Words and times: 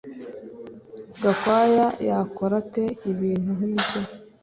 Gakwaya 1.21 1.87
yakora 2.07 2.53
ate 2.63 2.83
ibintu 3.11 3.49
nkibyo 3.57 3.99